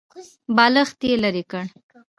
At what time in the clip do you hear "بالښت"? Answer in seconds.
0.55-0.99